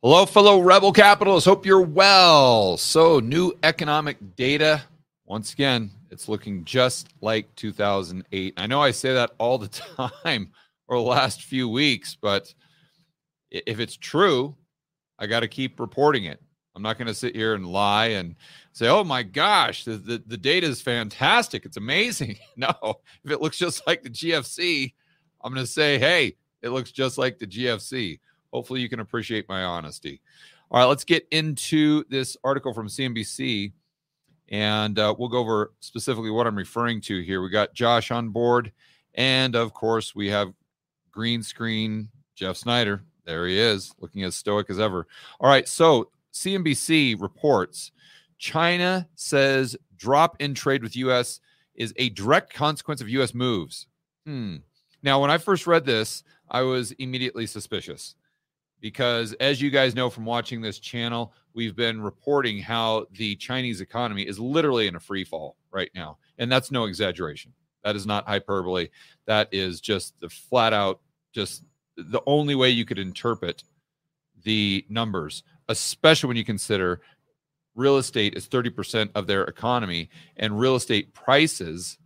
Hello, 0.00 0.24
fellow 0.26 0.60
rebel 0.60 0.92
capitalists. 0.92 1.44
Hope 1.44 1.66
you're 1.66 1.80
well. 1.80 2.76
So, 2.76 3.18
new 3.18 3.52
economic 3.64 4.36
data. 4.36 4.80
Once 5.26 5.52
again, 5.52 5.90
it's 6.12 6.28
looking 6.28 6.64
just 6.64 7.08
like 7.20 7.52
2008. 7.56 8.54
I 8.56 8.66
know 8.68 8.80
I 8.80 8.92
say 8.92 9.12
that 9.14 9.32
all 9.38 9.58
the 9.58 9.66
time 10.22 10.52
or 10.86 10.98
the 10.98 11.02
last 11.02 11.42
few 11.42 11.68
weeks, 11.68 12.14
but 12.14 12.54
if 13.50 13.80
it's 13.80 13.96
true, 13.96 14.54
I 15.18 15.26
got 15.26 15.40
to 15.40 15.48
keep 15.48 15.80
reporting 15.80 16.26
it. 16.26 16.40
I'm 16.76 16.82
not 16.82 16.96
going 16.96 17.08
to 17.08 17.14
sit 17.14 17.34
here 17.34 17.54
and 17.54 17.66
lie 17.66 18.10
and 18.10 18.36
say, 18.74 18.86
oh 18.86 19.02
my 19.02 19.24
gosh, 19.24 19.82
the, 19.82 19.96
the, 19.96 20.22
the 20.24 20.36
data 20.36 20.68
is 20.68 20.80
fantastic. 20.80 21.64
It's 21.64 21.76
amazing. 21.76 22.38
No, 22.56 23.00
if 23.24 23.32
it 23.32 23.40
looks 23.40 23.58
just 23.58 23.84
like 23.84 24.04
the 24.04 24.10
GFC, 24.10 24.94
I'm 25.42 25.52
going 25.52 25.66
to 25.66 25.72
say, 25.72 25.98
hey, 25.98 26.36
it 26.62 26.68
looks 26.68 26.92
just 26.92 27.18
like 27.18 27.40
the 27.40 27.48
GFC. 27.48 28.20
Hopefully, 28.52 28.80
you 28.80 28.88
can 28.88 29.00
appreciate 29.00 29.48
my 29.48 29.62
honesty. 29.62 30.20
All 30.70 30.80
right, 30.80 30.86
let's 30.86 31.04
get 31.04 31.26
into 31.30 32.04
this 32.10 32.36
article 32.44 32.74
from 32.74 32.88
CNBC, 32.88 33.72
and 34.48 34.98
uh, 34.98 35.14
we'll 35.18 35.28
go 35.28 35.38
over 35.38 35.72
specifically 35.80 36.30
what 36.30 36.46
I'm 36.46 36.56
referring 36.56 37.00
to 37.02 37.20
here. 37.20 37.42
We 37.42 37.50
got 37.50 37.74
Josh 37.74 38.10
on 38.10 38.30
board, 38.30 38.72
and 39.14 39.54
of 39.54 39.72
course, 39.72 40.14
we 40.14 40.28
have 40.28 40.52
green 41.10 41.42
screen 41.42 42.08
Jeff 42.34 42.56
Snyder. 42.56 43.02
There 43.24 43.46
he 43.46 43.58
is, 43.58 43.94
looking 44.00 44.22
as 44.24 44.36
stoic 44.36 44.70
as 44.70 44.78
ever. 44.78 45.06
All 45.40 45.48
right, 45.48 45.68
so 45.68 46.10
CNBC 46.32 47.20
reports 47.20 47.92
China 48.38 49.08
says 49.14 49.76
drop 49.96 50.36
in 50.40 50.54
trade 50.54 50.82
with 50.82 50.96
U.S. 50.96 51.40
is 51.74 51.92
a 51.96 52.10
direct 52.10 52.54
consequence 52.54 53.00
of 53.00 53.08
U.S. 53.10 53.34
moves. 53.34 53.86
Hmm. 54.24 54.56
Now, 55.02 55.20
when 55.20 55.30
I 55.30 55.38
first 55.38 55.66
read 55.66 55.84
this, 55.84 56.22
I 56.50 56.62
was 56.62 56.92
immediately 56.92 57.46
suspicious 57.46 58.14
because 58.80 59.32
as 59.34 59.60
you 59.60 59.70
guys 59.70 59.94
know 59.94 60.10
from 60.10 60.24
watching 60.24 60.60
this 60.60 60.78
channel, 60.78 61.32
we've 61.54 61.76
been 61.76 62.00
reporting 62.00 62.58
how 62.58 63.06
the 63.12 63.36
Chinese 63.36 63.80
economy 63.80 64.22
is 64.22 64.38
literally 64.38 64.86
in 64.86 64.96
a 64.96 65.00
free 65.00 65.24
fall 65.24 65.56
right 65.70 65.90
now. 65.94 66.18
And 66.38 66.50
that's 66.50 66.70
no 66.70 66.84
exaggeration. 66.84 67.52
That 67.84 67.96
is 67.96 68.06
not 68.06 68.26
hyperbole. 68.26 68.88
That 69.26 69.48
is 69.52 69.80
just 69.80 70.18
the 70.20 70.28
flat 70.28 70.72
out, 70.72 71.00
just 71.32 71.64
the 71.96 72.22
only 72.26 72.54
way 72.54 72.70
you 72.70 72.84
could 72.84 72.98
interpret 72.98 73.64
the 74.44 74.84
numbers, 74.88 75.42
especially 75.68 76.28
when 76.28 76.36
you 76.36 76.44
consider 76.44 77.00
real 77.74 77.96
estate 77.96 78.34
is 78.34 78.48
30% 78.48 79.10
of 79.14 79.26
their 79.26 79.44
economy 79.44 80.10
and 80.36 80.58
real 80.58 80.76
estate 80.76 81.14
prices. 81.14 81.98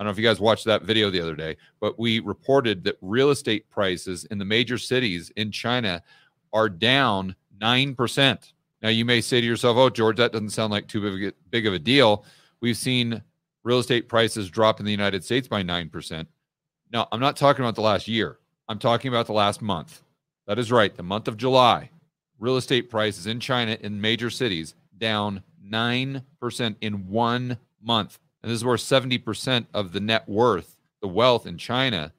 I 0.00 0.02
don't 0.02 0.06
know 0.06 0.12
if 0.12 0.18
you 0.18 0.24
guys 0.24 0.40
watched 0.40 0.64
that 0.64 0.84
video 0.84 1.10
the 1.10 1.20
other 1.20 1.36
day, 1.36 1.58
but 1.78 1.98
we 1.98 2.20
reported 2.20 2.84
that 2.84 2.96
real 3.02 3.28
estate 3.28 3.68
prices 3.68 4.24
in 4.24 4.38
the 4.38 4.46
major 4.46 4.78
cities 4.78 5.30
in 5.36 5.52
China 5.52 6.02
are 6.54 6.70
down 6.70 7.36
9%. 7.60 8.52
Now, 8.80 8.88
you 8.88 9.04
may 9.04 9.20
say 9.20 9.42
to 9.42 9.46
yourself, 9.46 9.76
oh, 9.76 9.90
George, 9.90 10.16
that 10.16 10.32
doesn't 10.32 10.50
sound 10.50 10.70
like 10.70 10.88
too 10.88 11.34
big, 11.50 11.66
of 11.66 11.74
a 11.74 11.78
deal. 11.78 12.24
We've 12.62 12.78
seen 12.78 13.22
real 13.62 13.78
estate 13.78 14.08
prices 14.08 14.48
drop 14.48 14.80
in 14.80 14.86
the 14.86 14.90
United 14.90 15.22
States 15.22 15.46
by 15.46 15.62
9%. 15.62 16.26
Now, 16.90 17.06
I'm 17.12 17.20
not 17.20 17.36
talking 17.36 17.62
about 17.62 17.74
the 17.74 17.82
last 17.82 18.08
year, 18.08 18.38
I'm 18.68 18.78
talking 18.78 19.10
about 19.10 19.26
the 19.26 19.34
last 19.34 19.60
month. 19.60 20.00
That 20.46 20.58
is 20.58 20.72
right. 20.72 20.96
The 20.96 21.02
month 21.02 21.28
of 21.28 21.36
July, 21.36 21.90
real 22.38 22.56
estate 22.56 22.88
prices 22.88 23.26
in 23.26 23.38
China 23.38 23.76
in 23.78 24.00
major 24.00 24.30
cities 24.30 24.74
down 24.96 25.42
9% 25.62 26.76
in 26.80 27.06
one 27.06 27.58
month. 27.82 28.18
And 28.42 28.50
this 28.50 28.56
is 28.56 28.64
where 28.64 28.76
70% 28.76 29.66
of 29.74 29.92
the 29.92 30.00
net 30.00 30.28
worth, 30.28 30.76
the 31.02 31.08
wealth 31.08 31.46
in 31.46 31.58
China 31.58 32.12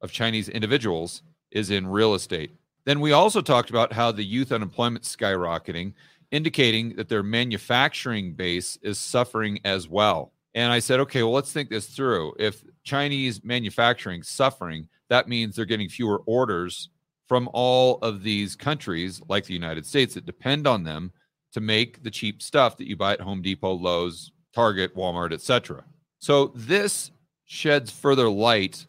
of 0.00 0.12
Chinese 0.12 0.48
individuals 0.48 1.22
is 1.50 1.70
in 1.70 1.86
real 1.86 2.14
estate. 2.14 2.54
Then 2.84 3.00
we 3.00 3.12
also 3.12 3.40
talked 3.42 3.70
about 3.70 3.92
how 3.92 4.10
the 4.10 4.24
youth 4.24 4.52
unemployment 4.52 5.04
skyrocketing, 5.04 5.92
indicating 6.30 6.96
that 6.96 7.08
their 7.08 7.22
manufacturing 7.22 8.32
base 8.32 8.78
is 8.82 8.98
suffering 8.98 9.60
as 9.64 9.88
well. 9.88 10.32
And 10.54 10.72
I 10.72 10.78
said, 10.78 11.00
okay, 11.00 11.22
well, 11.22 11.32
let's 11.32 11.52
think 11.52 11.68
this 11.68 11.86
through. 11.86 12.34
If 12.38 12.64
Chinese 12.82 13.44
manufacturing 13.44 14.22
suffering, 14.22 14.88
that 15.08 15.28
means 15.28 15.54
they're 15.54 15.64
getting 15.64 15.88
fewer 15.88 16.22
orders 16.26 16.88
from 17.28 17.48
all 17.52 17.98
of 18.02 18.22
these 18.22 18.56
countries, 18.56 19.20
like 19.28 19.44
the 19.44 19.54
United 19.54 19.86
States, 19.86 20.14
that 20.14 20.26
depend 20.26 20.66
on 20.66 20.82
them 20.82 21.12
to 21.52 21.60
make 21.60 22.02
the 22.02 22.10
cheap 22.10 22.42
stuff 22.42 22.76
that 22.76 22.88
you 22.88 22.96
buy 22.96 23.12
at 23.12 23.20
Home 23.20 23.42
Depot, 23.42 23.74
Lowe's, 23.74 24.32
Target, 24.54 24.96
Walmart, 24.96 25.32
etc. 25.32 25.84
So 26.18 26.52
this 26.54 27.10
sheds 27.44 27.90
further 27.90 28.28
light 28.28 28.86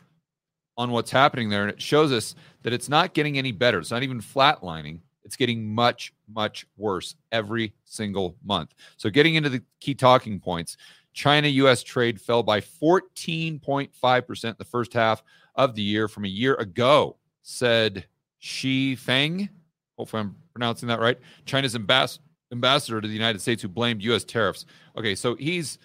on 0.77 0.91
what's 0.91 1.11
happening 1.11 1.49
there. 1.49 1.61
And 1.61 1.71
it 1.71 1.81
shows 1.81 2.11
us 2.11 2.35
that 2.63 2.73
it's 2.73 2.89
not 2.89 3.13
getting 3.13 3.37
any 3.37 3.51
better. 3.51 3.79
It's 3.79 3.91
not 3.91 4.03
even 4.03 4.21
flatlining. 4.21 4.99
It's 5.23 5.35
getting 5.35 5.73
much, 5.73 6.13
much 6.33 6.65
worse 6.77 7.15
every 7.31 7.73
single 7.85 8.35
month. 8.43 8.73
So, 8.97 9.09
getting 9.09 9.35
into 9.35 9.49
the 9.49 9.61
key 9.79 9.93
talking 9.93 10.39
points 10.39 10.77
China 11.13 11.47
US 11.47 11.83
trade 11.83 12.19
fell 12.19 12.43
by 12.43 12.61
14.5% 12.61 14.57
the 14.57 14.65
first 14.65 14.93
half 14.93 15.23
of 15.55 15.75
the 15.75 15.81
year 15.81 16.07
from 16.07 16.25
a 16.25 16.29
year 16.29 16.55
ago, 16.55 17.17
said 17.43 18.05
Xie 18.41 18.97
Feng. 18.97 19.49
Hopefully, 19.97 20.21
I'm 20.21 20.35
pronouncing 20.53 20.87
that 20.87 20.99
right. 20.99 21.19
China's 21.45 21.75
ambass- 21.75 22.19
ambassador 22.51 23.01
to 23.01 23.07
the 23.07 23.13
United 23.13 23.41
States 23.41 23.61
who 23.61 23.67
blamed 23.67 24.03
US 24.03 24.23
tariffs. 24.23 24.65
Okay, 24.97 25.15
so 25.15 25.35
he's, 25.35 25.77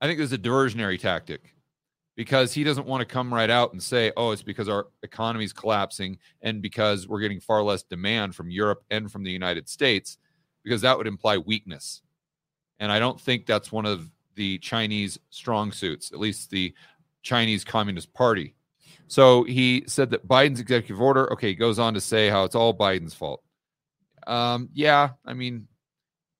I 0.00 0.06
think 0.06 0.18
there's 0.18 0.32
a 0.32 0.38
diversionary 0.38 0.98
tactic 0.98 1.54
because 2.16 2.52
he 2.52 2.62
doesn't 2.62 2.86
want 2.86 3.00
to 3.00 3.12
come 3.12 3.32
right 3.32 3.50
out 3.50 3.72
and 3.72 3.82
say, 3.82 4.12
oh, 4.16 4.30
it's 4.30 4.42
because 4.42 4.68
our 4.68 4.88
economy 5.02 5.44
is 5.44 5.52
collapsing 5.52 6.18
and 6.42 6.62
because 6.62 7.08
we're 7.08 7.20
getting 7.20 7.40
far 7.40 7.62
less 7.62 7.82
demand 7.82 8.34
from 8.34 8.50
Europe 8.50 8.84
and 8.90 9.10
from 9.10 9.24
the 9.24 9.32
United 9.32 9.68
States, 9.68 10.18
because 10.62 10.82
that 10.82 10.96
would 10.96 11.06
imply 11.06 11.38
weakness. 11.38 12.02
And 12.78 12.92
I 12.92 12.98
don't 12.98 13.20
think 13.20 13.46
that's 13.46 13.72
one 13.72 13.86
of 13.86 14.10
the 14.36 14.58
Chinese 14.58 15.18
strong 15.30 15.72
suits, 15.72 16.12
at 16.12 16.18
least 16.18 16.50
the 16.50 16.74
Chinese 17.22 17.64
Communist 17.64 18.12
Party. 18.12 18.54
So 19.06 19.44
he 19.44 19.84
said 19.86 20.10
that 20.10 20.26
Biden's 20.26 20.60
executive 20.60 21.00
order, 21.00 21.32
okay, 21.32 21.54
goes 21.54 21.78
on 21.78 21.94
to 21.94 22.00
say 22.00 22.28
how 22.28 22.44
it's 22.44 22.54
all 22.54 22.76
Biden's 22.76 23.14
fault. 23.14 23.42
Um, 24.26 24.70
yeah, 24.72 25.10
I 25.24 25.34
mean, 25.34 25.68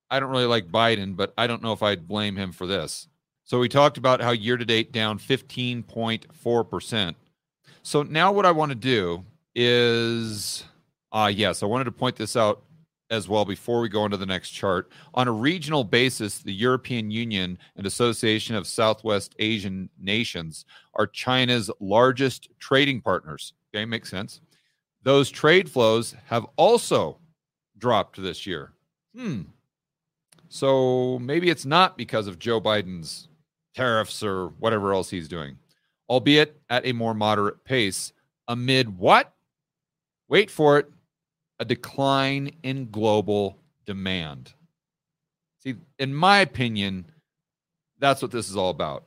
I 0.09 0.19
don't 0.19 0.29
really 0.29 0.45
like 0.45 0.67
Biden, 0.67 1.15
but 1.15 1.33
I 1.37 1.47
don't 1.47 1.63
know 1.63 1.73
if 1.73 1.83
I'd 1.83 2.07
blame 2.07 2.35
him 2.35 2.51
for 2.51 2.67
this. 2.67 3.07
So 3.43 3.59
we 3.59 3.69
talked 3.69 3.97
about 3.97 4.21
how 4.21 4.31
year 4.31 4.57
to 4.57 4.65
date 4.65 4.91
down 4.91 5.19
15.4%. 5.19 7.15
So 7.83 8.03
now 8.03 8.31
what 8.31 8.45
I 8.45 8.51
want 8.51 8.71
to 8.71 8.75
do 8.75 9.23
is 9.53 10.63
uh 11.11 11.31
yes, 11.33 11.63
I 11.63 11.65
wanted 11.67 11.85
to 11.85 11.91
point 11.91 12.15
this 12.15 12.35
out 12.35 12.63
as 13.11 13.29
well 13.29 13.45
before 13.45 13.81
we 13.81 13.89
go 13.89 14.05
into 14.05 14.17
the 14.17 14.25
next 14.25 14.49
chart. 14.49 14.91
On 15.13 15.27
a 15.27 15.31
regional 15.31 15.83
basis, 15.83 16.39
the 16.39 16.53
European 16.53 17.11
Union 17.11 17.57
and 17.75 17.85
Association 17.85 18.55
of 18.55 18.67
Southwest 18.67 19.35
Asian 19.39 19.89
Nations 19.99 20.65
are 20.95 21.07
China's 21.07 21.69
largest 21.79 22.49
trading 22.59 23.01
partners. 23.01 23.53
Okay, 23.73 23.85
makes 23.85 24.09
sense. 24.09 24.41
Those 25.03 25.29
trade 25.29 25.69
flows 25.69 26.15
have 26.25 26.47
also 26.55 27.19
dropped 27.77 28.21
this 28.21 28.47
year. 28.47 28.73
Hmm. 29.15 29.43
So 30.55 31.19
maybe 31.19 31.49
it's 31.49 31.65
not 31.65 31.97
because 31.97 32.27
of 32.27 32.39
Joe 32.39 32.61
Biden's 32.61 33.27
tariffs 33.75 34.23
or 34.23 34.47
whatever 34.59 34.93
else 34.93 35.09
he's 35.09 35.27
doing, 35.27 35.57
albeit 36.09 36.61
at 36.69 36.85
a 36.85 36.93
more 36.93 37.13
moderate 37.13 37.65
pace 37.65 38.13
amid 38.47 38.97
what? 38.97 39.33
Wait 40.29 40.49
for 40.49 40.79
it 40.79 40.89
a 41.59 41.65
decline 41.65 42.51
in 42.63 42.89
global 42.89 43.57
demand. 43.85 44.53
See, 45.59 45.75
in 45.99 46.15
my 46.15 46.39
opinion, 46.39 47.07
that's 47.99 48.21
what 48.21 48.31
this 48.31 48.49
is 48.49 48.55
all 48.55 48.69
about. 48.69 49.03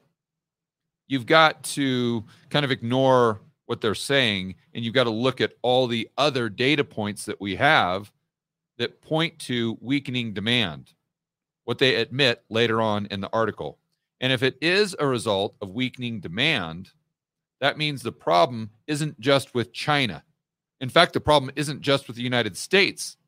You've 1.06 1.25
got 1.25 1.62
to 1.62 2.25
kind 2.50 2.66
of 2.66 2.70
ignore 2.70 3.41
what 3.65 3.80
they're 3.80 3.94
saying 3.94 4.54
and 4.75 4.84
you've 4.84 4.92
got 4.92 5.04
to 5.04 5.10
look 5.10 5.41
at 5.41 5.54
all 5.62 5.86
the 5.86 6.10
other 6.19 6.50
data 6.50 6.84
points 6.84 7.25
that 7.25 7.41
we 7.41 7.56
have 7.56 8.12
that 8.76 9.00
point 9.00 9.38
to 9.38 9.78
weakening 9.80 10.34
demand, 10.34 10.92
what 11.68 11.76
they 11.76 11.97
admit 11.97 12.42
later 12.48 12.80
on 12.80 13.04
in 13.10 13.20
the 13.20 13.28
article. 13.30 13.76
And 14.22 14.32
if 14.32 14.42
it 14.42 14.56
is 14.62 14.97
a 14.98 15.06
result 15.06 15.54
of 15.60 15.74
weakening 15.74 16.18
demand, 16.18 16.92
that 17.60 17.76
means 17.76 18.00
the 18.00 18.10
problem 18.10 18.70
isn't 18.86 19.20
just 19.20 19.53
with 19.53 19.70
China. 19.74 20.24
In 20.80 20.88
fact, 20.88 21.12
the 21.12 21.20
problem 21.20 21.53
isn't 21.56 21.82
just 21.82 22.06
with 22.06 22.16
the 22.16 22.22
United 22.22 22.56
States. 22.56 23.18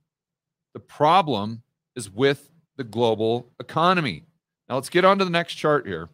The 0.72 0.80
problem 0.80 1.62
is 1.94 2.08
with 2.08 2.50
the 2.78 2.84
global 2.84 3.50
economy. 3.60 4.24
Now, 4.70 4.76
let's 4.76 4.88
get 4.88 5.04
on 5.04 5.18
to 5.18 5.26
the 5.26 5.30
next 5.30 5.56
chart 5.56 5.86
here. 5.86 6.08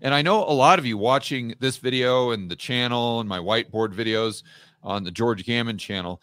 And 0.00 0.14
I 0.14 0.22
know 0.22 0.44
a 0.44 0.54
lot 0.54 0.78
of 0.78 0.86
you 0.86 0.96
watching 0.96 1.56
this 1.58 1.78
video 1.78 2.30
and 2.30 2.48
the 2.48 2.54
channel 2.54 3.18
and 3.18 3.28
my 3.28 3.40
whiteboard 3.40 3.92
videos 3.92 4.44
on 4.84 5.02
the 5.02 5.10
George 5.10 5.44
Gammon 5.44 5.78
channel 5.78 6.22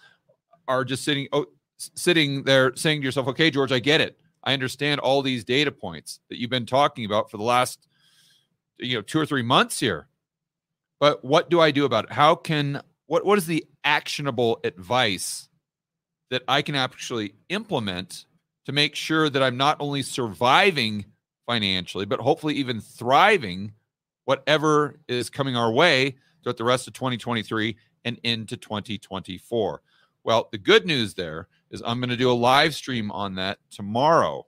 are 0.70 0.86
just 0.86 1.04
sitting 1.04 1.28
oh, 1.34 1.48
sitting 1.78 2.44
there 2.44 2.74
saying 2.78 3.02
to 3.02 3.06
yourself, 3.06 3.28
"Okay, 3.28 3.52
George, 3.52 3.74
I 3.74 3.80
get 3.80 4.00
it. 4.00 4.18
I 4.50 4.54
understand 4.54 5.00
all 5.00 5.22
these 5.22 5.44
data 5.44 5.72
points 5.72 6.20
that 6.30 6.40
you've 6.40 6.50
been 6.50 6.66
talking 6.66 7.06
about 7.06 7.30
for 7.30 7.38
the 7.38 7.44
last 7.44 7.88
you 8.78 8.96
know 8.96 9.02
two 9.02 9.20
or 9.20 9.26
three 9.26 9.44
months 9.44 9.80
here 9.80 10.08
but 11.00 11.24
what 11.24 11.50
do 11.50 11.60
i 11.60 11.70
do 11.70 11.84
about 11.84 12.06
it 12.06 12.12
how 12.14 12.34
can 12.34 12.82
what 13.08 13.26
what 13.26 13.38
is 13.38 13.46
the 13.46 13.66
actionable 13.84 14.60
advice 14.64 15.50
that 16.30 16.44
I 16.48 16.62
can 16.62 16.76
actually 16.76 17.34
implement 17.50 18.26
to 18.66 18.72
make 18.72 18.96
sure 18.96 19.30
that 19.30 19.42
I'm 19.42 19.58
not 19.58 19.78
only 19.80 20.02
surviving 20.02 21.06
financially, 21.48 22.06
but 22.06 22.20
hopefully 22.20 22.54
even 22.56 22.82
thriving 22.82 23.74
whatever 24.26 25.00
is 25.08 25.30
coming 25.30 25.56
our 25.56 25.72
way 25.72 26.16
throughout 26.44 26.58
the 26.58 26.64
rest 26.64 26.88
of 26.88 26.94
2023 26.94 27.76
and 28.06 28.20
into 28.24 28.56
2024. 28.56 29.82
Well, 30.24 30.50
the 30.52 30.58
good 30.58 30.86
news 30.86 31.16
there 31.16 31.48
is 31.72 31.82
I'm 31.86 32.00
going 32.00 32.10
to 32.10 32.18
do 32.18 32.32
a 32.32 32.34
live 32.34 32.76
stream 32.76 33.12
on 33.12 33.36
that 33.36 33.60
tomorrow. 33.70 34.46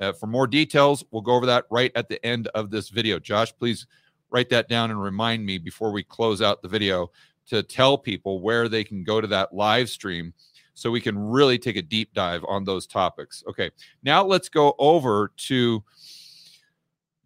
Uh, 0.00 0.12
for 0.12 0.26
more 0.26 0.46
details, 0.46 1.04
we'll 1.10 1.22
go 1.22 1.34
over 1.34 1.46
that 1.46 1.66
right 1.70 1.92
at 1.94 2.08
the 2.08 2.24
end 2.24 2.48
of 2.48 2.70
this 2.70 2.88
video. 2.88 3.18
Josh, 3.18 3.52
please 3.58 3.86
write 4.30 4.48
that 4.50 4.68
down 4.68 4.90
and 4.90 5.00
remind 5.00 5.44
me 5.44 5.58
before 5.58 5.92
we 5.92 6.02
close 6.02 6.42
out 6.42 6.62
the 6.62 6.68
video 6.68 7.10
to 7.46 7.62
tell 7.62 7.98
people 7.98 8.40
where 8.40 8.68
they 8.68 8.84
can 8.84 9.04
go 9.04 9.20
to 9.20 9.26
that 9.28 9.54
live 9.54 9.88
stream 9.88 10.32
so 10.74 10.90
we 10.90 11.00
can 11.00 11.18
really 11.18 11.58
take 11.58 11.76
a 11.76 11.82
deep 11.82 12.12
dive 12.14 12.44
on 12.48 12.64
those 12.64 12.86
topics. 12.86 13.44
Okay, 13.46 13.70
now 14.02 14.24
let's 14.24 14.48
go 14.48 14.74
over 14.78 15.32
to 15.36 15.84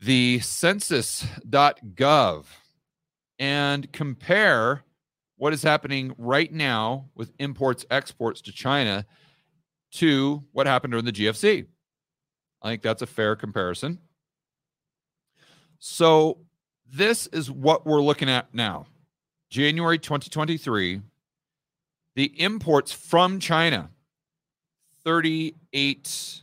the 0.00 0.40
census.gov 0.40 2.44
and 3.38 3.92
compare 3.92 4.82
what 5.36 5.52
is 5.52 5.62
happening 5.62 6.14
right 6.18 6.52
now 6.52 7.08
with 7.14 7.32
imports 7.38 7.84
exports 7.90 8.40
to 8.40 8.52
China 8.52 9.06
to 9.92 10.44
what 10.52 10.66
happened 10.66 10.92
during 10.92 11.04
the 11.04 11.12
GFC. 11.12 11.66
I 12.62 12.68
think 12.68 12.82
that's 12.82 13.02
a 13.02 13.06
fair 13.06 13.36
comparison. 13.36 13.98
So, 15.78 16.38
this 16.88 17.26
is 17.28 17.50
what 17.50 17.84
we're 17.84 18.00
looking 18.00 18.28
at 18.28 18.54
now. 18.54 18.86
January 19.50 19.98
2023, 19.98 21.02
the 22.14 22.40
imports 22.40 22.92
from 22.92 23.40
China 23.40 23.90
38 25.04 26.42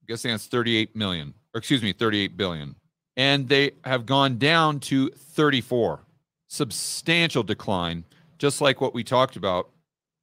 I'm 0.00 0.06
guessing 0.06 0.30
that's 0.30 0.46
38 0.46 0.96
million 0.96 1.34
or 1.54 1.58
excuse 1.58 1.82
me 1.82 1.92
38 1.92 2.36
billion 2.36 2.74
and 3.16 3.48
they 3.48 3.72
have 3.84 4.06
gone 4.06 4.38
down 4.38 4.80
to 4.80 5.10
34 5.10 6.00
substantial 6.48 7.42
decline, 7.42 8.04
just 8.38 8.60
like 8.60 8.80
what 8.80 8.94
we 8.94 9.04
talked 9.04 9.36
about, 9.36 9.70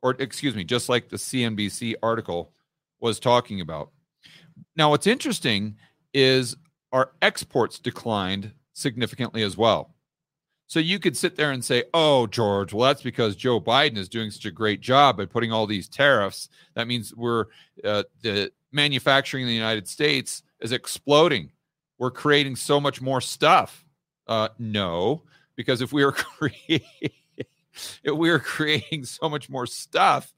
or 0.06 0.16
excuse 0.20 0.54
me, 0.54 0.64
just 0.64 0.88
like 0.88 1.10
the 1.10 1.18
CNBC 1.18 1.96
article 2.04 2.54
was 3.00 3.20
talking 3.20 3.60
about. 3.60 3.90
Now, 4.76 4.92
what's 4.92 5.08
interesting 5.08 5.78
is 6.14 6.56
our 6.92 7.14
exports 7.24 7.80
declined 7.80 8.52
significantly 8.74 9.42
as 9.42 9.58
well. 9.58 9.96
So 10.68 10.80
you 10.80 11.00
could 11.00 11.18
sit 11.18 11.36
there 11.36 11.50
and 11.50 11.66
say, 11.66 11.86
oh, 11.92 12.28
George, 12.28 12.72
well, 12.72 12.88
that's 12.88 13.02
because 13.02 13.36
Joe 13.36 13.60
Biden 13.60 13.98
is 13.98 14.08
doing 14.08 14.30
such 14.30 14.46
a 14.46 14.52
great 14.52 14.80
job 14.80 15.18
by 15.18 15.26
putting 15.26 15.52
all 15.52 15.66
these 15.66 15.90
tariffs. 15.90 16.50
That 16.76 16.88
means 16.88 17.12
we're 17.16 17.46
uh, 17.84 18.04
the 18.22 18.52
manufacturing 18.72 19.42
in 19.42 19.48
the 19.48 19.56
United 19.56 19.88
States 19.88 20.44
is 20.60 20.72
exploding. 20.72 21.52
We're 21.98 22.12
creating 22.12 22.58
so 22.58 22.80
much 22.80 23.02
more 23.02 23.22
stuff. 23.22 23.84
Uh, 24.28 24.50
no, 24.60 25.24
because 25.56 25.82
if 25.82 25.92
we 25.92 26.06
were 26.06 26.12
creating 26.38 27.10
if 28.04 28.14
we 28.14 28.30
were 28.30 28.40
creating 28.40 29.06
so 29.06 29.30
much 29.30 29.50
more 29.50 29.68
stuff, 29.68 30.34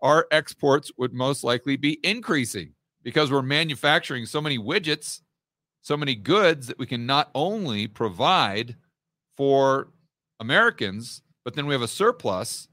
our 0.00 0.26
exports 0.30 0.92
would 0.96 1.12
most 1.12 1.44
likely 1.44 1.76
be 1.76 1.98
increasing 2.02 2.72
because 3.02 3.30
we're 3.30 3.42
manufacturing 3.42 4.26
so 4.26 4.40
many 4.40 4.58
widgets, 4.58 5.20
so 5.80 5.96
many 5.96 6.14
goods 6.14 6.66
that 6.66 6.78
we 6.78 6.86
can 6.86 7.06
not 7.06 7.30
only 7.34 7.86
provide 7.86 8.76
for 9.36 9.88
Americans, 10.40 11.22
but 11.44 11.54
then 11.54 11.66
we 11.66 11.74
have 11.74 11.82
a 11.82 11.88
surplus 11.88 12.68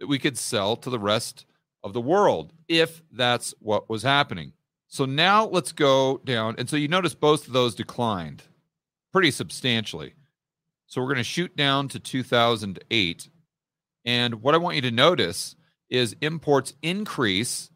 that 0.00 0.06
we 0.06 0.18
could 0.18 0.38
sell 0.38 0.76
to 0.76 0.90
the 0.90 0.98
rest 0.98 1.46
of 1.84 1.92
the 1.92 2.00
world 2.00 2.52
if 2.68 3.02
that's 3.12 3.54
what 3.58 3.88
was 3.88 4.02
happening. 4.02 4.52
So 4.88 5.04
now 5.04 5.46
let's 5.46 5.72
go 5.72 6.20
down. 6.24 6.54
And 6.58 6.68
so 6.68 6.76
you 6.76 6.88
notice 6.88 7.14
both 7.14 7.46
of 7.46 7.52
those 7.52 7.74
declined 7.74 8.42
pretty 9.12 9.30
substantially. 9.30 10.14
So 10.86 11.00
we're 11.00 11.08
going 11.08 11.16
to 11.16 11.24
shoot 11.24 11.56
down 11.56 11.88
to 11.88 11.98
2008. 11.98 13.28
And 14.04 14.42
what 14.42 14.54
I 14.54 14.58
want 14.58 14.76
you 14.76 14.82
to 14.82 14.90
notice 14.90 15.56
is 15.88 16.16
imports 16.20 16.74
increase 16.82 17.70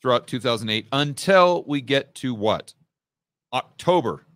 throughout 0.00 0.26
2008 0.26 0.86
until 0.92 1.64
we 1.66 1.80
get 1.80 2.14
to 2.16 2.34
what? 2.34 2.74
October 3.52 4.26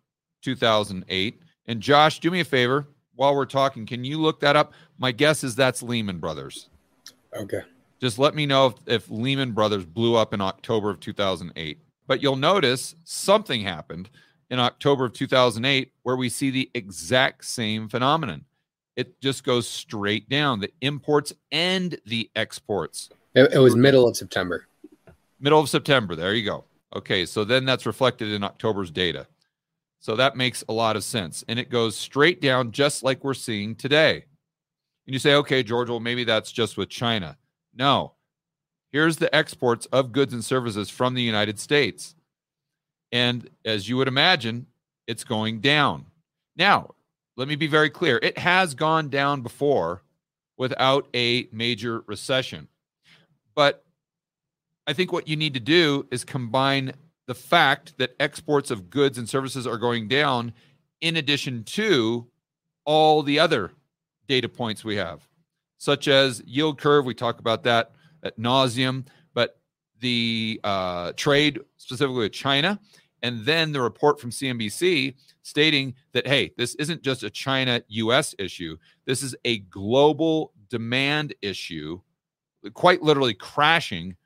2008. 0.42 1.42
And 1.66 1.80
Josh, 1.80 2.20
do 2.20 2.30
me 2.30 2.40
a 2.40 2.44
favor 2.44 2.88
while 3.14 3.34
we're 3.34 3.44
talking. 3.44 3.84
Can 3.84 4.04
you 4.04 4.18
look 4.18 4.40
that 4.40 4.56
up? 4.56 4.72
My 4.96 5.12
guess 5.12 5.44
is 5.44 5.54
that's 5.54 5.82
Lehman 5.82 6.18
Brothers. 6.18 6.68
Okay. 7.36 7.60
Just 8.00 8.18
let 8.18 8.34
me 8.34 8.46
know 8.46 8.66
if, 8.68 8.74
if 8.86 9.10
Lehman 9.10 9.52
Brothers 9.52 9.84
blew 9.84 10.14
up 10.14 10.32
in 10.32 10.40
October 10.40 10.90
of 10.90 11.00
2008. 11.00 11.78
But 12.06 12.22
you'll 12.22 12.36
notice 12.36 12.94
something 13.04 13.62
happened 13.62 14.08
in 14.50 14.58
October 14.58 15.04
of 15.04 15.12
2008 15.12 15.92
where 16.02 16.16
we 16.16 16.28
see 16.28 16.50
the 16.50 16.70
exact 16.74 17.44
same 17.44 17.88
phenomenon. 17.88 18.44
It 18.98 19.20
just 19.20 19.44
goes 19.44 19.68
straight 19.68 20.28
down 20.28 20.58
the 20.58 20.72
imports 20.80 21.32
and 21.52 21.96
the 22.04 22.28
exports. 22.34 23.10
It, 23.32 23.52
it 23.52 23.58
was 23.58 23.76
middle 23.76 24.08
of 24.08 24.16
September. 24.16 24.66
Middle 25.38 25.60
of 25.60 25.68
September. 25.68 26.16
There 26.16 26.34
you 26.34 26.44
go. 26.44 26.64
Okay. 26.96 27.24
So 27.24 27.44
then 27.44 27.64
that's 27.64 27.86
reflected 27.86 28.32
in 28.32 28.42
October's 28.42 28.90
data. 28.90 29.28
So 30.00 30.16
that 30.16 30.36
makes 30.36 30.64
a 30.68 30.72
lot 30.72 30.96
of 30.96 31.04
sense. 31.04 31.44
And 31.46 31.60
it 31.60 31.70
goes 31.70 31.94
straight 31.94 32.42
down, 32.42 32.72
just 32.72 33.04
like 33.04 33.22
we're 33.22 33.34
seeing 33.34 33.76
today. 33.76 34.24
And 35.06 35.12
you 35.14 35.20
say, 35.20 35.34
okay, 35.34 35.62
George, 35.62 35.88
well, 35.90 36.00
maybe 36.00 36.24
that's 36.24 36.50
just 36.50 36.76
with 36.76 36.88
China. 36.88 37.36
No. 37.76 38.14
Here's 38.90 39.16
the 39.16 39.32
exports 39.32 39.86
of 39.86 40.10
goods 40.10 40.34
and 40.34 40.44
services 40.44 40.90
from 40.90 41.14
the 41.14 41.22
United 41.22 41.60
States. 41.60 42.16
And 43.12 43.48
as 43.64 43.88
you 43.88 43.96
would 43.96 44.08
imagine, 44.08 44.66
it's 45.06 45.22
going 45.22 45.60
down. 45.60 46.06
Now, 46.56 46.96
let 47.38 47.46
me 47.46 47.54
be 47.54 47.68
very 47.68 47.88
clear 47.88 48.18
it 48.20 48.36
has 48.36 48.74
gone 48.74 49.08
down 49.08 49.42
before 49.42 50.02
without 50.58 51.08
a 51.14 51.48
major 51.52 52.02
recession. 52.06 52.66
But 53.54 53.84
I 54.88 54.92
think 54.92 55.12
what 55.12 55.28
you 55.28 55.36
need 55.36 55.54
to 55.54 55.60
do 55.60 56.06
is 56.10 56.24
combine 56.24 56.92
the 57.28 57.34
fact 57.34 57.96
that 57.98 58.16
exports 58.18 58.72
of 58.72 58.90
goods 58.90 59.18
and 59.18 59.28
services 59.28 59.66
are 59.68 59.78
going 59.78 60.08
down 60.08 60.52
in 61.00 61.16
addition 61.16 61.62
to 61.62 62.26
all 62.84 63.22
the 63.22 63.38
other 63.38 63.70
data 64.26 64.48
points 64.48 64.84
we 64.84 64.96
have, 64.96 65.28
such 65.76 66.08
as 66.08 66.42
yield 66.44 66.78
curve. 66.78 67.04
We 67.04 67.14
talk 67.14 67.38
about 67.38 67.62
that 67.64 67.92
at 68.24 68.36
nauseum, 68.36 69.06
but 69.32 69.60
the 70.00 70.60
uh, 70.64 71.12
trade 71.12 71.60
specifically 71.76 72.22
with 72.22 72.32
China 72.32 72.80
and 73.22 73.44
then 73.44 73.72
the 73.72 73.80
report 73.80 74.20
from 74.20 74.30
CNBC 74.30 75.14
stating 75.42 75.94
that, 76.12 76.26
hey, 76.26 76.52
this 76.56 76.74
isn't 76.76 77.02
just 77.02 77.22
a 77.22 77.30
China 77.30 77.82
US 77.88 78.34
issue, 78.38 78.76
this 79.06 79.22
is 79.22 79.34
a 79.44 79.58
global 79.58 80.52
demand 80.68 81.34
issue, 81.42 82.00
quite 82.74 83.02
literally 83.02 83.34
crashing 83.34 84.16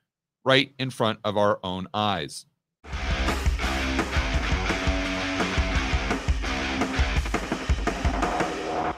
right 0.45 0.73
in 0.77 0.89
front 0.89 1.19
of 1.23 1.37
our 1.37 1.59
own 1.63 1.87
eyes. 1.93 2.45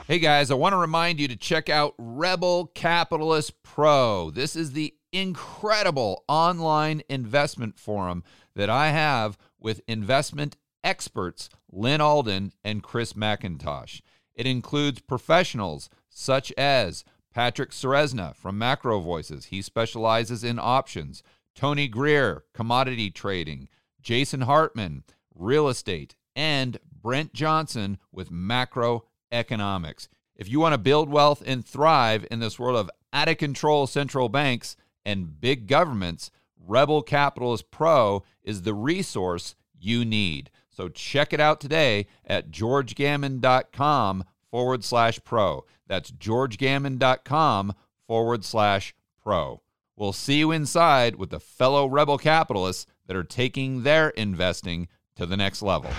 Hey 0.08 0.20
guys, 0.20 0.52
I 0.52 0.54
want 0.54 0.74
to 0.74 0.78
remind 0.78 1.20
you 1.20 1.28
to 1.28 1.36
check 1.36 1.68
out 1.68 1.96
Rebel 1.98 2.68
Capitalist 2.76 3.64
Pro. 3.64 4.30
This 4.30 4.56
is 4.56 4.74
the 4.74 4.94
incredible 5.12 6.24
online 6.28 7.02
investment 7.10 7.80
forum 7.80 8.24
that 8.56 8.70
I 8.70 8.92
have 8.92 9.38
with 9.66 9.82
investment 9.88 10.56
experts 10.84 11.50
Lyn 11.72 12.00
Alden 12.00 12.54
and 12.64 12.84
Chris 12.84 13.14
MacIntosh. 13.14 14.02
It 14.36 14.46
includes 14.46 15.02
professionals 15.02 15.90
such 16.08 16.52
as 16.52 17.04
Patrick 17.34 17.72
Ceresna 17.72 18.36
from 18.36 18.60
Macro 18.60 19.00
Voices. 19.00 19.46
He 19.46 19.64
specializes 19.64 20.44
in 20.44 20.60
options. 20.60 21.24
Tony 21.56 21.88
Greer, 21.88 22.44
commodity 22.54 23.10
trading. 23.10 23.68
Jason 24.00 24.42
Hartman, 24.42 25.04
real 25.34 25.68
estate. 25.68 26.16
And 26.36 26.78
Brent 27.02 27.34
Johnson 27.34 27.98
with 28.12 28.30
macroeconomics. 28.30 30.10
If 30.36 30.48
you 30.48 30.60
want 30.60 30.74
to 30.74 30.78
build 30.78 31.10
wealth 31.10 31.42
and 31.44 31.66
thrive 31.66 32.28
in 32.30 32.40
this 32.40 32.60
world 32.60 32.78
of 32.78 32.92
out 33.12 33.30
of 33.30 33.40
control 33.40 33.88
central 33.88 34.30
banks 34.30 34.78
and 35.04 35.42
big 35.42 35.66
governments, 35.66 36.30
Rebel 36.60 37.02
Capitalist 37.02 37.72
Pro 37.72 38.24
is 38.44 38.62
the 38.62 38.74
resource 38.74 39.56
you 39.80 40.06
need. 40.06 40.50
So 40.70 40.90
check 40.90 41.32
it 41.32 41.40
out 41.40 41.62
today 41.62 42.08
at 42.26 42.52
georgegammon.com 42.52 44.26
forward 44.52 44.84
slash 44.84 45.24
pro. 45.24 45.66
That's 45.88 46.12
georgegammon.com 46.12 47.74
forward 48.08 48.44
slash 48.44 48.94
pro. 49.22 49.62
We'll 49.96 50.14
see 50.14 50.40
you 50.40 50.52
inside 50.52 51.16
with 51.16 51.30
the 51.30 51.40
fellow 51.40 51.88
rebel 51.88 52.18
capitalists 52.18 52.86
that 53.08 53.16
are 53.16 53.24
taking 53.24 53.84
their 53.84 54.10
investing 54.10 54.88
to 55.16 55.26
the 55.26 55.38
next 55.38 55.62
level. 55.62 55.92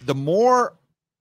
The 0.00 0.14
more 0.14 0.76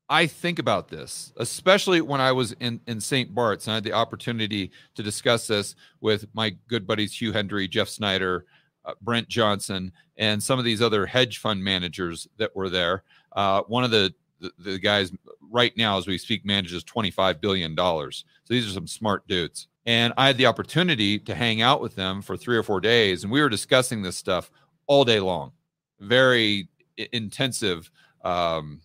I 0.09 0.27
think 0.27 0.59
about 0.59 0.87
this, 0.87 1.33
especially 1.37 2.01
when 2.01 2.21
I 2.21 2.31
was 2.31 2.51
in, 2.53 2.79
in 2.85 3.01
St. 3.01 3.33
Bart's 3.33 3.65
and 3.65 3.71
I 3.71 3.75
had 3.75 3.83
the 3.83 3.93
opportunity 3.93 4.71
to 4.93 5.01
discuss 5.01 5.47
this 5.47 5.75
with 5.99 6.27
my 6.33 6.55
good 6.67 6.85
buddies 6.85 7.19
Hugh 7.19 7.31
Hendry, 7.31 7.67
Jeff 7.67 7.89
Snyder, 7.89 8.45
uh, 8.85 8.93
Brent 9.01 9.27
Johnson, 9.27 9.91
and 10.17 10.41
some 10.41 10.59
of 10.59 10.65
these 10.65 10.81
other 10.81 11.07
hedge 11.07 11.39
fund 11.39 11.63
managers 11.63 12.27
that 12.37 12.55
were 12.55 12.69
there. 12.69 13.03
Uh, 13.31 13.63
one 13.63 13.83
of 13.83 13.89
the, 13.89 14.13
the, 14.39 14.51
the 14.59 14.79
guys 14.79 15.11
right 15.49 15.75
now, 15.75 15.97
as 15.97 16.05
we 16.05 16.19
speak, 16.19 16.45
manages 16.45 16.83
$25 16.83 17.41
billion. 17.41 17.75
So 17.75 18.11
these 18.47 18.67
are 18.67 18.73
some 18.73 18.87
smart 18.87 19.27
dudes. 19.27 19.67
And 19.87 20.13
I 20.17 20.27
had 20.27 20.37
the 20.37 20.45
opportunity 20.45 21.17
to 21.19 21.33
hang 21.33 21.61
out 21.61 21.81
with 21.81 21.95
them 21.95 22.21
for 22.21 22.37
three 22.37 22.57
or 22.57 22.63
four 22.63 22.79
days, 22.79 23.23
and 23.23 23.31
we 23.31 23.41
were 23.41 23.49
discussing 23.49 24.01
this 24.01 24.17
stuff 24.17 24.51
all 24.87 25.03
day 25.03 25.19
long. 25.19 25.51
Very 25.99 26.69
intensive 27.11 27.89
um, 28.23 28.81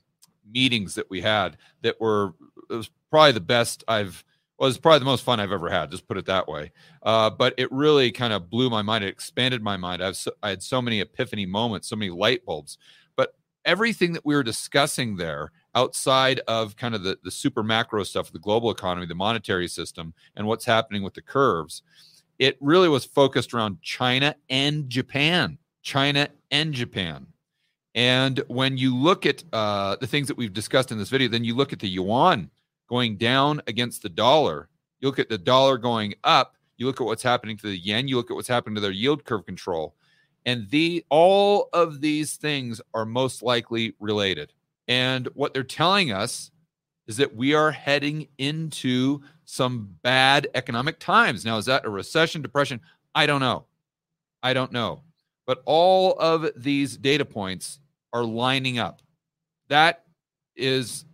meetings 0.52 0.94
that 0.94 1.10
we 1.10 1.20
had 1.20 1.56
that 1.82 2.00
were 2.00 2.34
it 2.68 2.74
was 2.74 2.90
probably 3.10 3.32
the 3.32 3.40
best 3.40 3.84
I've 3.88 4.24
was 4.58 4.76
probably 4.76 4.98
the 4.98 5.06
most 5.06 5.24
fun 5.24 5.40
I've 5.40 5.52
ever 5.52 5.70
had. 5.70 5.90
Just 5.90 6.06
put 6.06 6.18
it 6.18 6.26
that 6.26 6.46
way. 6.46 6.70
Uh, 7.02 7.30
but 7.30 7.54
it 7.56 7.72
really 7.72 8.12
kind 8.12 8.32
of 8.32 8.50
blew 8.50 8.68
my 8.68 8.82
mind. 8.82 9.02
It 9.02 9.08
expanded 9.08 9.62
my 9.62 9.78
mind. 9.78 10.02
I've 10.04 10.16
so, 10.16 10.32
I 10.42 10.50
had 10.50 10.62
so 10.62 10.82
many 10.82 11.00
epiphany 11.00 11.46
moments, 11.46 11.88
so 11.88 11.96
many 11.96 12.10
light 12.10 12.44
bulbs. 12.44 12.76
But 13.16 13.34
everything 13.64 14.12
that 14.12 14.26
we 14.26 14.34
were 14.34 14.42
discussing 14.42 15.16
there, 15.16 15.50
outside 15.74 16.40
of 16.46 16.76
kind 16.76 16.94
of 16.94 17.02
the 17.02 17.18
the 17.24 17.30
super 17.30 17.62
macro 17.62 18.04
stuff, 18.04 18.32
the 18.32 18.38
global 18.38 18.70
economy, 18.70 19.06
the 19.06 19.14
monetary 19.14 19.68
system, 19.68 20.12
and 20.36 20.46
what's 20.46 20.66
happening 20.66 21.02
with 21.02 21.14
the 21.14 21.22
curves, 21.22 21.82
it 22.38 22.58
really 22.60 22.88
was 22.88 23.04
focused 23.04 23.54
around 23.54 23.80
China 23.80 24.34
and 24.50 24.90
Japan. 24.90 25.58
China 25.82 26.28
and 26.50 26.74
Japan. 26.74 27.26
And 27.94 28.38
when 28.46 28.76
you 28.76 28.96
look 28.96 29.26
at 29.26 29.42
uh, 29.52 29.96
the 29.96 30.06
things 30.06 30.28
that 30.28 30.36
we've 30.36 30.52
discussed 30.52 30.92
in 30.92 30.98
this 30.98 31.08
video, 31.08 31.28
then 31.28 31.44
you 31.44 31.56
look 31.56 31.72
at 31.72 31.80
the 31.80 31.88
yuan 31.88 32.50
going 32.88 33.16
down 33.16 33.60
against 33.66 34.02
the 34.02 34.08
dollar. 34.08 34.68
You 35.00 35.08
look 35.08 35.18
at 35.18 35.28
the 35.28 35.38
dollar 35.38 35.76
going 35.78 36.14
up. 36.22 36.54
You 36.76 36.86
look 36.86 37.00
at 37.00 37.04
what's 37.04 37.22
happening 37.22 37.56
to 37.58 37.66
the 37.66 37.76
yen. 37.76 38.08
You 38.08 38.16
look 38.16 38.30
at 38.30 38.34
what's 38.34 38.48
happening 38.48 38.76
to 38.76 38.80
their 38.80 38.90
yield 38.90 39.24
curve 39.24 39.44
control, 39.44 39.94
and 40.46 40.68
the 40.70 41.04
all 41.10 41.68
of 41.72 42.00
these 42.00 42.36
things 42.36 42.80
are 42.94 43.04
most 43.04 43.42
likely 43.42 43.94
related. 44.00 44.52
And 44.88 45.26
what 45.34 45.52
they're 45.52 45.62
telling 45.62 46.10
us 46.10 46.50
is 47.06 47.16
that 47.18 47.34
we 47.34 47.54
are 47.54 47.70
heading 47.70 48.28
into 48.38 49.20
some 49.44 49.96
bad 50.02 50.48
economic 50.54 50.98
times. 51.00 51.44
Now, 51.44 51.58
is 51.58 51.66
that 51.66 51.84
a 51.84 51.90
recession, 51.90 52.40
depression? 52.40 52.80
I 53.14 53.26
don't 53.26 53.40
know. 53.40 53.66
I 54.42 54.54
don't 54.54 54.72
know. 54.72 55.02
But 55.46 55.62
all 55.66 56.16
of 56.18 56.48
these 56.56 56.96
data 56.96 57.24
points 57.24 57.79
are 58.12 58.24
lining 58.24 58.78
up. 58.78 59.02
That 59.68 60.04
is 60.56 61.04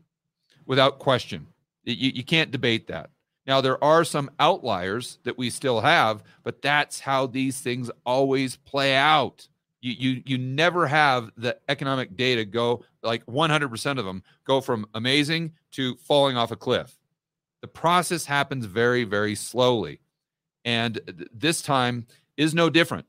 without 0.67 0.99
question. 0.99 1.47
You, 1.85 2.11
you 2.15 2.25
can't 2.25 2.51
debate 2.51 2.89
that. 2.89 3.11
Now, 3.47 3.61
there 3.61 3.83
are 3.83 4.05
some 4.05 4.31
outliers 4.41 5.19
that 5.23 5.39
we 5.39 5.51
still 5.51 5.81
have, 5.81 6.25
but 6.43 6.63
that's 6.63 6.99
how 7.01 7.27
these 7.27 7.61
things 7.61 7.91
always 8.05 8.57
play 8.57 8.97
out. 8.97 9.47
You, 9.81 9.93
you, 9.93 10.23
you 10.27 10.39
never 10.39 10.87
have 10.89 11.31
the 11.37 11.57
economic 11.69 12.17
data 12.17 12.45
go 12.45 12.85
like 13.03 13.25
100% 13.27 13.99
of 13.99 14.05
them 14.05 14.25
go 14.45 14.61
from 14.61 14.87
amazing 14.95 15.53
to 15.73 15.95
falling 15.97 16.37
off 16.37 16.51
a 16.51 16.57
cliff. 16.57 16.99
The 17.63 17.69
process 17.69 18.25
happens 18.25 18.65
very, 18.65 19.05
very 19.05 19.37
slowly. 19.37 20.01
And 20.65 21.01
this 21.33 21.63
time 21.63 22.07
is 22.37 22.53
no 22.53 22.69
different. 22.69 23.07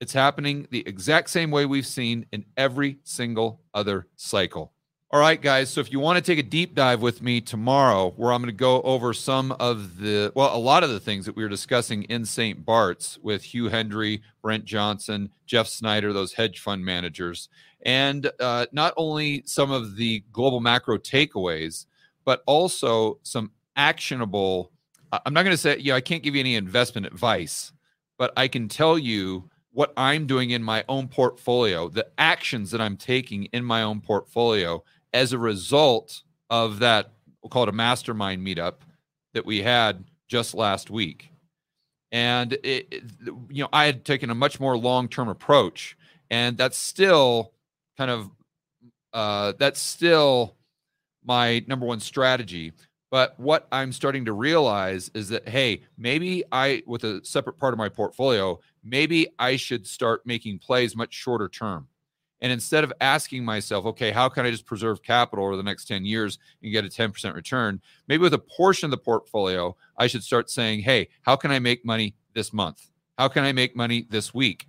It's 0.00 0.12
happening 0.12 0.66
the 0.70 0.86
exact 0.86 1.30
same 1.30 1.50
way 1.50 1.66
we've 1.66 1.86
seen 1.86 2.26
in 2.32 2.44
every 2.56 2.98
single 3.04 3.60
other 3.72 4.06
cycle. 4.16 4.72
All 5.14 5.20
right, 5.20 5.40
guys. 5.40 5.70
So 5.70 5.80
if 5.80 5.92
you 5.92 6.00
want 6.00 6.16
to 6.16 6.22
take 6.22 6.44
a 6.44 6.48
deep 6.48 6.74
dive 6.74 7.00
with 7.00 7.22
me 7.22 7.40
tomorrow, 7.40 8.10
where 8.16 8.32
I'm 8.32 8.42
going 8.42 8.48
to 8.48 8.52
go 8.52 8.82
over 8.82 9.12
some 9.12 9.52
of 9.52 9.98
the, 9.98 10.32
well, 10.34 10.54
a 10.54 10.58
lot 10.58 10.82
of 10.82 10.90
the 10.90 10.98
things 10.98 11.24
that 11.26 11.36
we 11.36 11.44
were 11.44 11.48
discussing 11.48 12.02
in 12.04 12.24
St. 12.24 12.64
Bart's 12.64 13.16
with 13.22 13.44
Hugh 13.44 13.68
Hendry, 13.68 14.22
Brent 14.42 14.64
Johnson, 14.64 15.30
Jeff 15.46 15.68
Snyder, 15.68 16.12
those 16.12 16.32
hedge 16.32 16.58
fund 16.58 16.84
managers, 16.84 17.48
and 17.82 18.28
uh, 18.40 18.66
not 18.72 18.92
only 18.96 19.44
some 19.46 19.70
of 19.70 19.94
the 19.94 20.24
global 20.32 20.58
macro 20.58 20.98
takeaways, 20.98 21.86
but 22.24 22.42
also 22.46 23.20
some 23.22 23.52
actionable. 23.76 24.72
I'm 25.12 25.32
not 25.32 25.44
going 25.44 25.54
to 25.54 25.56
say, 25.56 25.78
yeah, 25.78 25.94
I 25.94 26.00
can't 26.00 26.24
give 26.24 26.34
you 26.34 26.40
any 26.40 26.56
investment 26.56 27.06
advice, 27.06 27.72
but 28.18 28.32
I 28.36 28.48
can 28.48 28.68
tell 28.68 28.98
you 28.98 29.48
what 29.74 29.92
I'm 29.96 30.26
doing 30.26 30.50
in 30.50 30.62
my 30.62 30.84
own 30.88 31.08
portfolio, 31.08 31.88
the 31.88 32.06
actions 32.16 32.70
that 32.70 32.80
I'm 32.80 32.96
taking 32.96 33.46
in 33.46 33.64
my 33.64 33.82
own 33.82 34.00
portfolio 34.00 34.82
as 35.12 35.32
a 35.32 35.38
result 35.38 36.22
of 36.48 36.78
that, 36.78 37.10
we'll 37.42 37.50
call 37.50 37.64
it 37.64 37.68
a 37.68 37.72
mastermind 37.72 38.46
meetup 38.46 38.74
that 39.34 39.44
we 39.44 39.62
had 39.62 40.04
just 40.28 40.54
last 40.54 40.90
week. 40.90 41.30
And, 42.12 42.52
it, 42.62 43.02
you 43.50 43.64
know, 43.64 43.68
I 43.72 43.86
had 43.86 44.04
taken 44.04 44.30
a 44.30 44.34
much 44.34 44.60
more 44.60 44.78
long 44.78 45.08
term 45.08 45.28
approach. 45.28 45.98
And 46.30 46.56
that's 46.56 46.78
still 46.78 47.52
kind 47.98 48.10
of, 48.10 48.30
uh, 49.12 49.54
that's 49.58 49.80
still 49.80 50.54
my 51.24 51.64
number 51.66 51.84
one 51.84 51.98
strategy. 52.00 52.72
But 53.10 53.38
what 53.38 53.66
I'm 53.70 53.92
starting 53.92 54.24
to 54.24 54.32
realize 54.32 55.10
is 55.14 55.28
that, 55.28 55.48
hey, 55.48 55.82
maybe 55.98 56.44
I, 56.50 56.82
with 56.86 57.04
a 57.04 57.20
separate 57.24 57.58
part 57.58 57.74
of 57.74 57.78
my 57.78 57.88
portfolio, 57.88 58.60
maybe 58.84 59.28
I 59.38 59.56
should 59.56 59.86
start 59.86 60.26
making 60.26 60.58
plays 60.58 60.94
much 60.94 61.12
shorter 61.12 61.48
term. 61.48 61.88
And 62.40 62.52
instead 62.52 62.84
of 62.84 62.92
asking 63.00 63.44
myself, 63.44 63.86
okay, 63.86 64.10
how 64.10 64.28
can 64.28 64.44
I 64.44 64.50
just 64.50 64.66
preserve 64.66 65.02
capital 65.02 65.46
over 65.46 65.56
the 65.56 65.62
next 65.62 65.86
10 65.86 66.04
years 66.04 66.38
and 66.62 66.72
get 66.72 66.84
a 66.84 66.88
10% 66.88 67.34
return? 67.34 67.80
Maybe 68.06 68.20
with 68.20 68.34
a 68.34 68.38
portion 68.38 68.86
of 68.86 68.90
the 68.90 68.98
portfolio, 68.98 69.74
I 69.96 70.08
should 70.08 70.22
start 70.22 70.50
saying, 70.50 70.80
hey, 70.80 71.08
how 71.22 71.36
can 71.36 71.50
I 71.50 71.58
make 71.58 71.86
money 71.86 72.14
this 72.34 72.52
month? 72.52 72.90
How 73.16 73.28
can 73.28 73.44
I 73.44 73.52
make 73.52 73.74
money 73.74 74.06
this 74.10 74.34
week? 74.34 74.68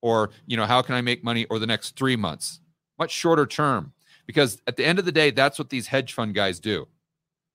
Or, 0.00 0.30
you 0.46 0.56
know, 0.56 0.64
how 0.64 0.80
can 0.80 0.94
I 0.94 1.02
make 1.02 1.22
money 1.22 1.46
over 1.50 1.58
the 1.58 1.66
next 1.66 1.94
three 1.96 2.16
months? 2.16 2.60
Much 2.98 3.10
shorter 3.10 3.44
term. 3.44 3.92
Because 4.26 4.62
at 4.66 4.76
the 4.76 4.86
end 4.86 4.98
of 4.98 5.04
the 5.04 5.12
day, 5.12 5.30
that's 5.30 5.58
what 5.58 5.68
these 5.68 5.88
hedge 5.88 6.14
fund 6.14 6.34
guys 6.34 6.58
do 6.58 6.86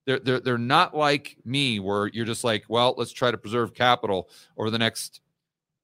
they're, 0.05 0.19
they're 0.19 0.39
they're 0.39 0.57
not 0.57 0.95
like 0.95 1.37
me 1.45 1.79
where 1.79 2.07
you're 2.07 2.25
just 2.25 2.43
like 2.43 2.63
well 2.67 2.93
let's 2.97 3.11
try 3.11 3.31
to 3.31 3.37
preserve 3.37 3.73
capital 3.73 4.29
over 4.57 4.69
the 4.69 4.77
next 4.77 5.21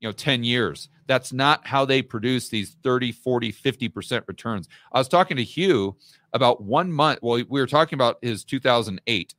you 0.01 0.09
know 0.09 0.11
10 0.11 0.43
years. 0.43 0.89
That's 1.07 1.31
not 1.31 1.65
how 1.65 1.85
they 1.85 2.01
produce 2.01 2.49
these 2.49 2.75
30 2.83 3.13
40 3.13 3.53
50% 3.53 4.23
returns. 4.27 4.67
I 4.91 4.99
was 4.99 5.07
talking 5.07 5.37
to 5.37 5.43
hugh 5.43 5.95
about 6.33 6.61
one 6.61 6.91
month 6.91 7.19
well 7.21 7.41
we 7.49 7.59
were 7.61 7.67
talking 7.67 7.95
about 7.95 8.17
his 8.21 8.43
2008 8.43 9.35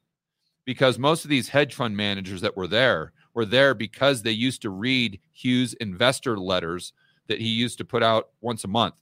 because 0.65 0.99
most 0.99 1.25
of 1.25 1.31
these 1.31 1.49
hedge 1.49 1.75
fund 1.75 1.97
managers 1.97 2.41
that 2.41 2.57
were 2.57 2.67
there 2.69 3.13
were 3.35 3.45
there 3.45 3.75
because 3.75 4.23
they 4.23 4.31
used 4.31 4.63
to 4.63 4.71
read 4.71 5.19
hugh's 5.33 5.75
investor 5.75 6.39
letters 6.39 6.93
that 7.29 7.41
he 7.41 7.49
used 7.49 7.79
to 7.79 7.85
put 7.85 8.03
out 8.03 8.31
once 8.41 8.65
a 8.65 8.69
month 8.69 8.95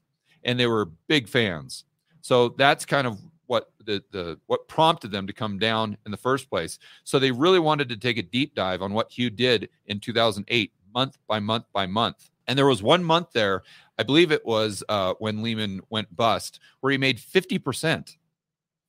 and 0.44 0.58
they 0.58 0.66
were 0.66 0.86
big 1.08 1.28
fans. 1.28 1.84
So 2.22 2.50
that's 2.50 2.84
kind 2.84 3.06
of 3.06 3.18
what 3.46 3.72
the 3.84 4.02
the 4.12 4.38
what 4.46 4.68
prompted 4.68 5.10
them 5.10 5.26
to 5.26 5.32
come 5.32 5.58
down 5.58 5.96
in 6.06 6.12
the 6.12 6.16
first 6.16 6.48
place. 6.48 6.78
So 7.02 7.18
they 7.18 7.32
really 7.32 7.58
wanted 7.58 7.88
to 7.88 7.96
take 7.96 8.16
a 8.16 8.22
deep 8.22 8.54
dive 8.54 8.80
on 8.80 8.92
what 8.92 9.10
Hugh 9.10 9.30
did 9.30 9.68
in 9.86 9.98
2008, 9.98 10.72
month 10.94 11.18
by 11.26 11.40
month 11.40 11.66
by 11.72 11.86
month. 11.86 12.30
And 12.46 12.58
there 12.58 12.66
was 12.66 12.82
one 12.82 13.04
month 13.04 13.28
there, 13.32 13.62
I 13.98 14.02
believe 14.02 14.32
it 14.32 14.44
was 14.44 14.82
uh, 14.88 15.14
when 15.18 15.42
Lehman 15.42 15.82
went 15.90 16.14
bust, 16.14 16.58
where 16.80 16.90
he 16.90 16.98
made 16.98 17.18
50%, 17.18 18.16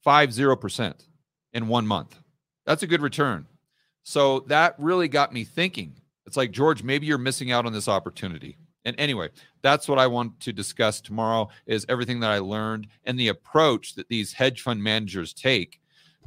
five 0.03 0.33
zero 0.33 0.55
percent 0.55 1.05
in 1.53 1.67
one 1.67 1.85
month. 1.85 2.17
That's 2.65 2.83
a 2.83 2.87
good 2.87 3.01
return. 3.01 3.45
So 4.03 4.41
that 4.47 4.75
really 4.77 5.07
got 5.07 5.33
me 5.33 5.43
thinking. 5.43 5.95
It's 6.25 6.37
like 6.37 6.51
George, 6.51 6.83
maybe 6.83 7.05
you're 7.05 7.17
missing 7.17 7.51
out 7.51 7.65
on 7.65 7.73
this 7.73 7.87
opportunity. 7.87 8.57
And 8.85 8.99
anyway, 8.99 9.29
that's 9.61 9.87
what 9.87 9.99
I 9.99 10.07
want 10.07 10.39
to 10.41 10.53
discuss 10.53 11.01
tomorrow 11.01 11.49
is 11.67 11.85
everything 11.87 12.19
that 12.21 12.31
I 12.31 12.39
learned 12.39 12.87
and 13.03 13.19
the 13.19 13.27
approach 13.27 13.95
that 13.95 14.09
these 14.09 14.33
hedge 14.33 14.61
fund 14.61 14.81
managers 14.81 15.33
take 15.33 15.79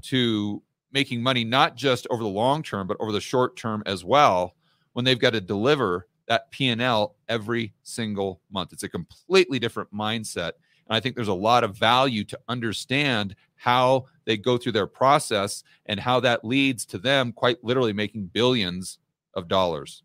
to 0.03 0.63
making 0.93 1.23
money 1.23 1.43
not 1.43 1.75
just 1.75 2.07
over 2.11 2.23
the 2.23 2.29
long 2.29 2.63
term 2.63 2.87
but 2.87 2.97
over 3.01 3.11
the 3.11 3.21
short 3.21 3.57
term 3.57 3.83
as 3.87 4.05
well 4.05 4.55
when 4.95 5.05
they've 5.05 5.19
got 5.19 5.35
to 5.35 5.41
deliver 5.41 6.09
that 6.27 6.51
P&L 6.51 7.15
every 7.29 7.75
single 7.83 8.41
month. 8.51 8.73
It's 8.73 8.83
a 8.83 8.89
completely 8.89 9.59
different 9.59 9.93
mindset 9.93 10.53
and 10.87 10.97
I 10.97 11.01
think 11.01 11.15
there's 11.15 11.29
a 11.29 11.35
lot 11.35 11.65
of 11.65 11.77
value 11.77 12.25
to 12.25 12.39
understand 12.49 13.35
how 13.57 14.07
they 14.25 14.37
go 14.37 14.59
through 14.59 14.73
their 14.73 14.87
process 14.87 15.65
and 15.87 15.99
how 15.99 16.21
that 16.21 16.45
leads 16.45 16.85
to 16.87 16.99
them 16.99 17.33
quite 17.33 17.63
literally 17.65 17.93
making 17.93 18.27
billions 18.27 18.99
of 19.35 19.49
dollars. 19.49 20.03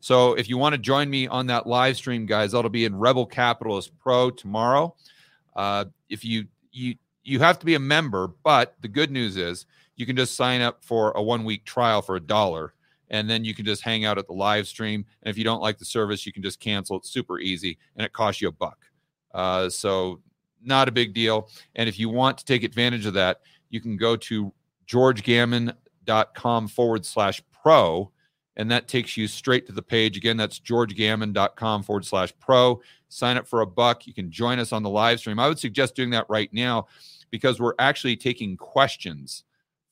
So 0.00 0.34
if 0.34 0.48
you 0.48 0.58
want 0.58 0.74
to 0.74 0.78
join 0.78 1.10
me 1.10 1.26
on 1.26 1.46
that 1.46 1.66
live 1.66 1.96
stream, 1.96 2.26
guys, 2.26 2.52
that'll 2.52 2.70
be 2.70 2.84
in 2.84 2.96
Rebel 2.96 3.26
Capitalist 3.26 3.96
Pro 3.98 4.30
tomorrow. 4.30 4.94
Uh, 5.54 5.86
if 6.08 6.24
you 6.24 6.46
you 6.72 6.94
you 7.24 7.38
have 7.38 7.58
to 7.58 7.66
be 7.66 7.74
a 7.74 7.80
member, 7.80 8.28
but 8.42 8.74
the 8.80 8.88
good 8.88 9.10
news 9.10 9.36
is 9.36 9.66
you 9.96 10.06
can 10.06 10.16
just 10.16 10.34
sign 10.34 10.60
up 10.60 10.84
for 10.84 11.12
a 11.12 11.22
one 11.22 11.44
week 11.44 11.64
trial 11.64 12.02
for 12.02 12.16
a 12.16 12.20
dollar, 12.20 12.74
and 13.12 13.30
then 13.30 13.44
you 13.44 13.54
can 13.54 13.64
just 13.64 13.82
hang 13.82 14.04
out 14.04 14.18
at 14.18 14.26
the 14.26 14.32
live 14.32 14.66
stream. 14.66 15.04
And 15.22 15.30
if 15.30 15.38
you 15.38 15.44
don't 15.44 15.62
like 15.62 15.78
the 15.78 15.84
service, 15.84 16.26
you 16.26 16.32
can 16.32 16.42
just 16.42 16.58
cancel. 16.58 16.96
It's 16.96 17.10
super 17.10 17.38
easy, 17.38 17.78
and 17.94 18.04
it 18.04 18.12
costs 18.12 18.40
you 18.40 18.48
a 18.48 18.52
buck. 18.52 18.78
Uh, 19.32 19.68
so 19.68 20.20
not 20.64 20.88
a 20.88 20.92
big 20.92 21.14
deal. 21.14 21.48
And 21.76 21.88
if 21.88 21.98
you 21.98 22.08
want 22.08 22.38
to 22.38 22.44
take 22.44 22.64
advantage 22.64 23.06
of 23.06 23.14
that, 23.14 23.42
you 23.70 23.80
can 23.80 23.96
go 23.96 24.16
to 24.16 24.52
georgegammon.com 24.86 26.68
forward 26.68 27.06
slash 27.06 27.42
pro. 27.62 28.10
And 28.56 28.70
that 28.70 28.86
takes 28.86 29.16
you 29.16 29.28
straight 29.28 29.66
to 29.66 29.72
the 29.72 29.82
page. 29.82 30.16
Again, 30.16 30.36
that's 30.36 30.60
georgegammon.com 30.60 31.82
forward 31.82 32.04
slash 32.04 32.32
pro. 32.38 32.80
Sign 33.08 33.36
up 33.38 33.46
for 33.46 33.62
a 33.62 33.66
buck. 33.66 34.06
You 34.06 34.12
can 34.12 34.30
join 34.30 34.58
us 34.58 34.72
on 34.72 34.82
the 34.82 34.90
live 34.90 35.20
stream. 35.20 35.38
I 35.38 35.48
would 35.48 35.58
suggest 35.58 35.94
doing 35.94 36.10
that 36.10 36.26
right 36.28 36.52
now 36.52 36.86
because 37.30 37.60
we're 37.60 37.74
actually 37.78 38.16
taking 38.16 38.56
questions 38.56 39.44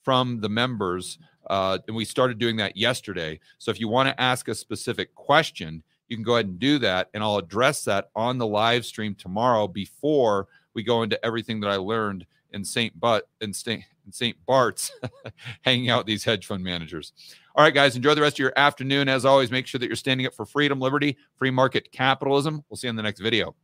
from 0.02 0.40
the 0.40 0.48
members. 0.48 1.18
Uh, 1.50 1.78
and 1.88 1.96
we 1.96 2.04
started 2.04 2.38
doing 2.38 2.56
that 2.56 2.76
yesterday. 2.76 3.40
So 3.58 3.72
if 3.72 3.80
you 3.80 3.88
want 3.88 4.08
to 4.08 4.20
ask 4.20 4.46
a 4.46 4.54
specific 4.54 5.12
question, 5.16 5.82
you 6.06 6.16
can 6.16 6.22
go 6.22 6.34
ahead 6.34 6.46
and 6.46 6.60
do 6.60 6.78
that. 6.78 7.10
And 7.12 7.24
I'll 7.24 7.38
address 7.38 7.82
that 7.84 8.08
on 8.14 8.38
the 8.38 8.46
live 8.46 8.86
stream 8.86 9.16
tomorrow 9.16 9.66
before 9.66 10.46
we 10.74 10.84
go 10.84 11.02
into 11.02 11.22
everything 11.26 11.58
that 11.60 11.70
I 11.70 11.74
learned 11.74 12.24
in 12.52 12.64
St. 12.64 12.98
But 12.98 13.28
in 13.40 13.52
St. 13.52 13.82
St. 14.12 14.36
Bart's 14.46 14.92
hanging 15.62 15.90
out 15.90 15.98
with 15.98 16.06
these 16.06 16.22
hedge 16.22 16.46
fund 16.46 16.62
managers. 16.62 17.12
All 17.56 17.64
right, 17.64 17.74
guys, 17.74 17.96
enjoy 17.96 18.14
the 18.14 18.22
rest 18.22 18.36
of 18.36 18.40
your 18.40 18.52
afternoon. 18.56 19.08
As 19.08 19.24
always, 19.24 19.50
make 19.50 19.66
sure 19.66 19.80
that 19.80 19.88
you're 19.88 19.96
standing 19.96 20.28
up 20.28 20.34
for 20.34 20.46
freedom, 20.46 20.78
liberty, 20.78 21.16
free 21.34 21.50
market 21.50 21.90
capitalism. 21.90 22.64
We'll 22.70 22.76
see 22.76 22.86
you 22.86 22.90
in 22.90 22.96
the 22.96 23.02
next 23.02 23.20
video. 23.20 23.56